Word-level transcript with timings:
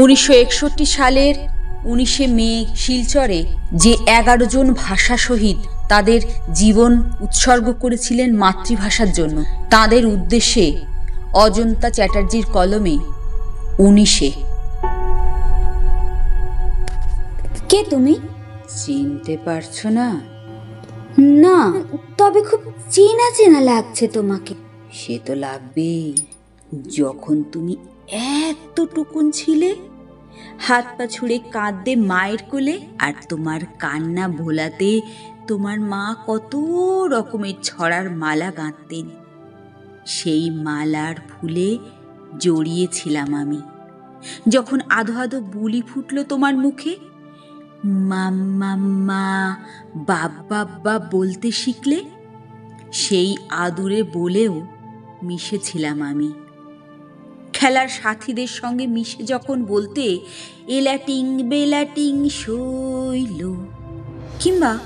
উনিশশো 0.00 0.32
একষট্টি 0.32 0.86
সালের 0.86 1.34
উনিশে 1.84 2.26
মে 2.26 2.66
শিলচরে 2.76 3.44
যে 3.72 3.96
এগারো 4.06 4.46
জন 4.46 4.74
ভাষা 4.74 5.16
শহীদ 5.16 5.56
তাদের 5.88 6.20
জীবন 6.54 6.92
উৎসর্গ 7.20 7.72
করেছিলেন 7.80 8.36
মাতৃভাষার 8.36 9.12
জন্য 9.12 9.44
তাদের 9.70 10.06
উদ্দেশ্যে 10.06 10.66
অজন্তা 11.34 11.90
চ্যাটার্জির 11.90 12.44
কলমে 12.52 12.98
উনিশে। 13.78 14.30
কে 17.68 17.84
তুমি? 17.90 18.14
চিনতে 18.84 19.36
পারছ 19.44 19.86
না? 19.86 20.20
না 21.18 21.72
তবে 22.18 22.42
খুব 22.42 22.60
চেনা 22.90 23.30
চেনা 23.36 23.60
লাগছে 23.60 24.08
তোমাকে। 24.08 24.54
সে 24.92 25.18
তো 25.26 25.34
লাগবেই। 25.34 26.16
যখন 26.96 27.42
তুমি 27.52 27.76
এতটুকুন 28.12 29.30
ছিলে 29.30 29.74
হাত 30.66 30.86
পা 30.96 31.04
ছুঁড়ে 31.14 31.36
কাঁদতে 31.54 31.92
মায়ের 32.10 32.42
কোলে, 32.50 32.76
আর 32.98 33.14
তোমার 33.28 33.60
কান্না 33.82 34.24
ভোলাতে 34.40 34.90
তোমার 35.48 35.78
মা 35.92 36.04
কত 36.26 36.52
রকমের 37.14 37.56
ছড়ার 37.62 38.06
মালা 38.22 38.48
গাঁথতেন 38.58 39.06
সেই 40.06 40.44
মালার 40.66 41.16
ফুলে 41.30 41.68
জড়িয়েছিলাম 42.38 43.30
আমি। 43.42 43.60
যখন 44.48 44.78
আধো 44.98 45.14
আধো 45.24 45.38
বুলি 45.54 45.80
ফুটলো 45.82 46.20
তোমার 46.24 46.54
মুখে, 46.56 46.92
মাম্মা 48.10 49.24
বাব্বা 50.08 50.94
বলতে 51.14 51.48
শিখলে, 51.60 51.98
সেই 53.02 53.30
আদুরে 53.64 54.00
বলেও 54.18 54.54
মিশেছিলাম 55.22 55.98
আমি। 56.02 56.30
খেলার 57.60 57.88
সাথীদের 57.88 58.46
সঙ্গে 58.46 58.86
মিশে 58.86 59.22
যখন 59.22 59.64
বলতে, 59.64 60.18
এলাটিং 60.68 61.48
বেলাটিং 61.48 62.28
শৈল, 62.28 63.40
কিংবা 64.38 64.78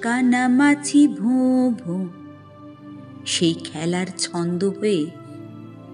কানামাছি 0.00 1.08
ভো 1.08 1.70
ভো 1.70 1.94
সেই 3.26 3.54
খেলার 3.54 4.06
ছন্দ 4.18 4.64
হয়ে, 4.64 5.06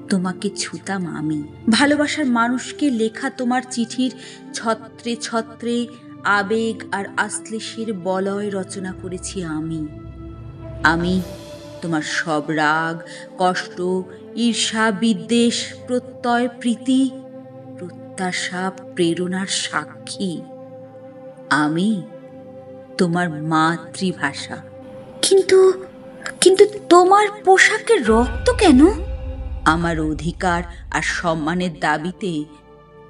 তোমাকে 0.09 0.48
ছুতাম 0.56 1.03
আমি। 1.06 1.43
ভালোবাসার 1.70 2.27
মানুষকে 2.27 2.91
লেখা 2.91 3.31
তোমার 3.31 3.62
চিঠির 3.71 4.12
ছত্রে 4.55 5.17
ছত্রে 5.17 5.87
আবেগ 6.25 6.77
আর 6.93 7.05
আশ্লেষের 7.17 7.93
বলয় 7.93 8.48
রচনা 8.50 8.93
করেছি 8.93 9.43
আমি। 9.43 9.87
আমি 10.83 11.21
তোমার 11.83 12.03
সব 12.03 12.50
রাগ, 12.50 12.97
কষ্ট 13.39 13.81
ঈর্ষা 14.37 14.91
বিদ্বেষ 14.91 15.75
প্রত্যয় 15.87 16.48
প্রীতি 16.48 17.11
প্রত্যাশা 17.79 18.73
প্রেরণার 18.95 19.47
সাক্ষী। 19.47 20.41
আমি 21.51 22.03
তোমার 22.99 23.31
মাতৃভাষা। 23.31 24.56
কিন্তু 25.23 25.84
কিন্তু 26.41 26.67
তোমার 26.89 27.29
পোশাকে 27.45 27.97
রক্ত 27.97 28.51
কেন? 28.51 28.81
আমার 29.65 30.01
অধিকার 30.01 30.62
আর 30.91 31.03
সম্মানের 31.03 31.81
দাবিতে 31.81 32.45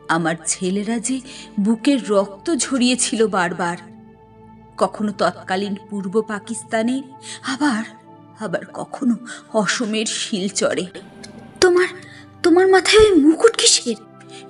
আমার 0.08 0.34
ছেলেরা 0.46 0.98
যে 0.98 1.20
বুকের 1.60 2.10
রক্ত 2.10 2.54
ঝরিয়েছিল 2.54 3.26
বারবার 3.26 3.76
কখনো 4.76 5.12
তৎকালীন 5.12 5.76
পূর্ব 5.90 6.22
পাকিস্তানে 6.22 7.02
আবার 7.42 8.07
আবার 8.40 8.60
কখনো 8.72 9.16
অসমের 9.52 10.06
শিলচরে 10.06 10.86
তোমার 11.60 11.88
তোমার 12.42 12.68
মাথায় 12.68 13.12
ওই 13.12 13.20
মুকুট 13.20 13.56
কিসের? 13.56 13.96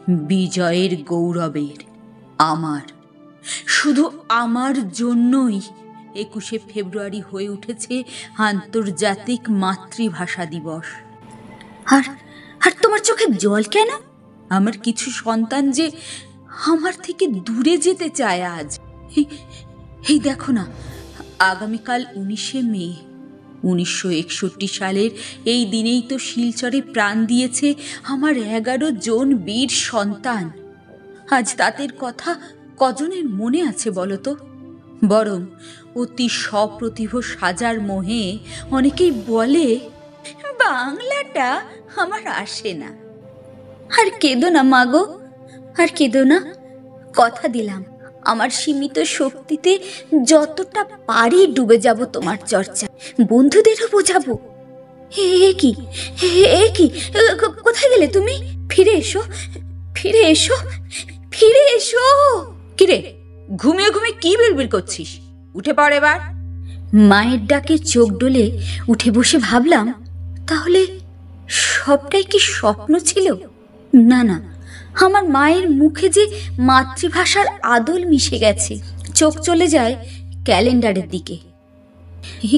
বিজয়ের 0.09 1.03
গৌরবের, 1.03 1.85
আমার। 2.39 2.81
শুধু 3.67 4.11
আমার 4.29 4.89
জন্যই 4.89 5.61
একুশে 6.15 6.59
ফেব্রুয়ারি 6.69 7.21
হয়ে 7.21 7.49
উঠেছে 7.49 8.05
আন্তর্জাতিক 8.37 9.41
মাতৃভাষা 9.49 10.47
দিবস। 10.47 10.85
আর 11.87 12.03
আর 12.61 12.71
তোমার 12.83 12.99
চোখে 12.99 13.27
জল 13.27 13.63
কেন? 13.63 13.89
আমার 14.49 14.79
কিছু 14.79 15.11
সন্তান 15.11 15.71
যে 15.71 15.91
আমার 16.49 16.93
থেকে 17.03 17.27
দূরে 17.27 17.79
যেতে 17.79 18.11
চায় 18.11 18.43
আজ। 18.43 18.81
এই- 19.17 20.23
দেখো 20.23 20.53
না, 20.53 20.67
আগামীকাল 21.39 22.05
উনিশে 22.15 22.63
মে। 22.63 23.08
উনিশশো 23.63 24.11
একষট্টি 24.11 24.67
সালের 24.67 25.11
এই 25.45 25.65
দিনেই 25.65 26.03
তো 26.09 26.19
শিলচরে 26.19 26.83
প্রাণ 26.83 27.27
দিয়েছে 27.27 27.75
আমার 28.05 28.37
এগারো 28.37 28.91
জন 28.91 29.37
বীর 29.37 29.69
সন্তান। 29.69 30.51
আজ 31.31 31.55
তাদের 31.57 31.89
কথা 31.99 32.41
কজনের 32.77 33.29
মনে 33.29 33.63
আছে 33.63 33.91
বলো 33.91 34.17
তো 34.17 34.37
বরং 35.09 35.47
অতি 35.95 36.29
সপ্রতিভ 36.29 37.21
সাজার 37.21 37.81
মোহে 37.81 38.39
অনেকেই 38.71 39.13
বলে, 39.27 39.81
বাংলাটা 40.59 41.63
আমার 41.97 42.27
আসে 42.27 42.75
না। 42.75 42.87
আর 44.01 44.11
কেঁদো 44.21 44.49
না 44.49 44.63
মাগো 44.63 45.19
আর 45.79 45.89
কেঁদো 45.97 46.25
না। 46.25 46.55
কথা 47.17 47.49
দিলাম। 47.49 47.85
আমার 48.29 48.51
সীমিত 48.51 48.97
শক্তিতে 48.99 49.73
যতটা 50.25 50.83
পারি 51.07 51.41
ডুবে 51.47 51.77
যাব 51.79 52.05
তোমার 52.05 52.37
চর্চা। 52.47 52.87
বন্ধুদেরও 53.29 53.87
বোঝাবো। 53.93 54.35
হে 55.17 55.53
কি? 55.59 55.71
হে 56.23 56.69
কি 56.77 56.87
কোথায় 57.65 57.91
গেলে 57.91 58.07
তুমি? 58.07 58.35
ফিরে 58.71 58.91
এসো। 58.91 59.21
ফিরে 59.95 60.23
এসো। 60.35 60.57
ফিরে 61.31 61.63
এসো। 61.77 62.05
কিরে? 62.77 62.99
ঘুমিয়ে 63.57 63.91
ঘুমিয়ে 63.91 64.17
কি 64.21 64.31
বিড়বিড় 64.37 64.69
করছিস? 64.69 65.11
উঠে 65.55 65.73
পড় 65.73 65.97
এবার। 65.97 66.19
মায়ের 67.11 67.41
ডাকে 67.47 67.79
চোখ 67.93 68.09
ডলে 68.11 68.45
উঠে 68.89 69.11
বসে 69.11 69.39
ভাবলাম 69.39 69.87
তাহলে 70.49 70.81
সবটাই 71.49 72.23
কি 72.23 72.39
স্বপ্ন 72.39 72.99
ছিল? 72.99 73.27
না 73.95 74.21
না 74.25 74.37
আমার 75.01 75.29
মায়ের 75.29 75.71
মুখে 75.71 76.09
যে 76.09 76.41
মাতৃভাষার 76.59 77.47
আদল 77.63 78.05
মিশে 78.05 78.39
গেছে, 78.39 78.79
চোখ 79.15 79.41
চলে 79.41 79.67
যায় 79.67 79.97
ক্যালেন্ডারের 80.45 81.09
দিকে। 81.09 81.37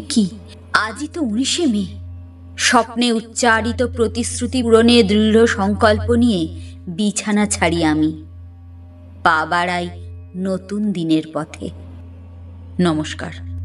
কি? 0.01 0.31
আজই 0.73 1.09
তো 1.09 1.23
উনিশে 1.23 1.67
মে। 1.67 1.87
স্বপ্নে 2.59 3.13
উচ্চারিত 3.13 3.83
প্রতিশ্রুতি 3.83 4.63
পূরণে 4.63 5.03
দৃঢ় 5.03 5.47
সংকল্প 5.47 6.11
নিয়ে 6.11 6.61
বিছানা 6.89 7.47
ছাড়ি 7.47 7.85
আমি। 7.85 8.25
পা 9.23 9.47
নতুন 10.37 10.93
দিনের 10.93 11.23
পথে। 11.33 11.71
নমস্কার। 12.81 13.60